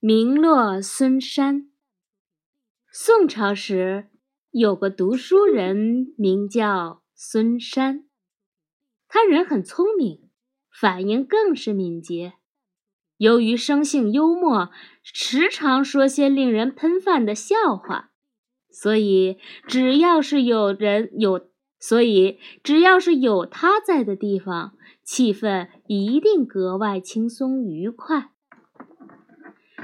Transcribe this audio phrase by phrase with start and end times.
[0.00, 1.68] 名落孙山。
[2.92, 4.06] 宋朝时，
[4.52, 8.06] 有个读书人名叫孙山，
[9.08, 10.30] 他人很聪明，
[10.70, 12.34] 反应更是敏捷。
[13.16, 14.70] 由于生性幽默，
[15.02, 18.12] 时常说些令人喷饭的笑话，
[18.70, 21.48] 所以只要是有人有，
[21.80, 28.30] 所以只要是有他在的地方，气氛一定格外轻松愉快。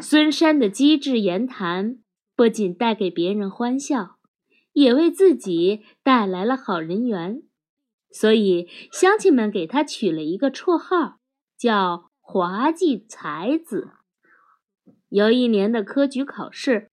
[0.00, 1.98] 孙山的机智言谈
[2.34, 4.18] 不仅带给别人欢笑，
[4.72, 7.42] 也为自己带来了好人缘，
[8.10, 11.18] 所以乡亲们给他取了一个绰号，
[11.56, 13.90] 叫“滑稽才子”。
[15.08, 16.90] 有一年的科举考试，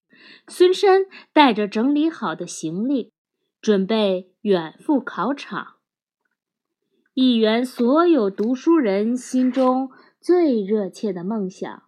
[0.48, 3.12] 孙山带着整理好的行李，
[3.60, 5.76] 准备远赴考场，
[7.14, 9.90] 一圆所有读书人心中
[10.22, 11.84] 最热切的梦想。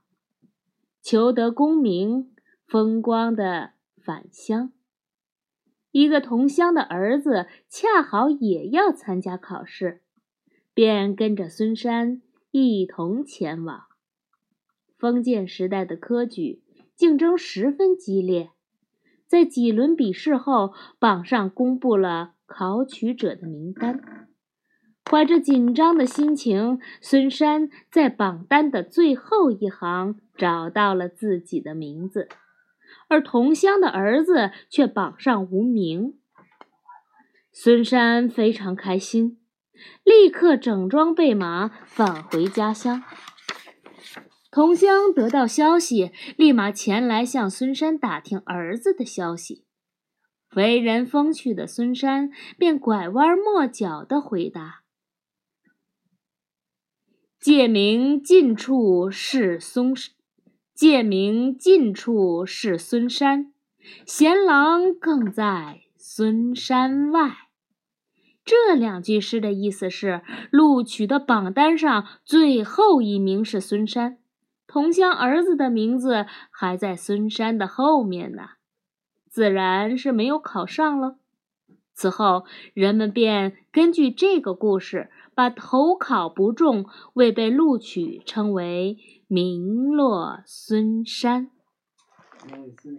[1.08, 2.32] 求得功名，
[2.66, 4.72] 风光的返乡。
[5.92, 10.02] 一个同乡的儿子恰好也要参加考试，
[10.74, 13.84] 便跟着孙山一同前往。
[14.98, 16.64] 封建时代的科举
[16.96, 18.50] 竞争十分激烈，
[19.28, 24.25] 在几轮比试后，榜上公布了考取者的名单。
[25.10, 32.28] 怀着紧张的心情，孙山在榜单的最后一行找到了自己的名字，
[33.08, 36.16] 而同乡的儿子却榜上无名。
[37.52, 39.38] 孙山非常开心，
[40.04, 43.04] 立刻整装备马返回家乡。
[44.50, 49.66] 同乡得到消息，立马前来向孙山打听儿子的消息。
[50.56, 54.85] 为人风趣的孙山便拐弯抹角地回答。
[57.46, 59.94] 借名近处是孙，
[60.74, 63.54] 借名近处是孙山，
[64.04, 67.36] 贤郎更在孙山外。
[68.44, 74.18] 这两句诗的意思是，录取的榜单上最后一名是孙山，
[74.66, 78.54] 同乡儿子的名字还在孙山的后面呢，
[79.30, 81.20] 自然是没有考上了。
[81.96, 82.44] 此后，
[82.76, 85.10] 人们便根据这个故事。
[85.36, 88.98] 把投考不中、未被录取称为
[89.28, 91.52] “名落孙山”。